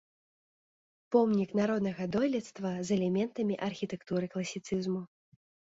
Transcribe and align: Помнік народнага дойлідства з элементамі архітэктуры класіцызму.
Помнік 1.15 1.49
народнага 1.61 2.03
дойлідства 2.15 2.71
з 2.89 2.99
элементамі 2.99 3.55
архітэктуры 3.69 4.25
класіцызму. 4.35 5.01